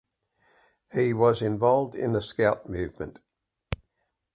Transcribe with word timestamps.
He 0.91 1.13
was 1.13 1.43
involved 1.43 1.93
in 1.93 2.11
the 2.13 2.21
Scout 2.23 2.67
Movement. 2.67 3.19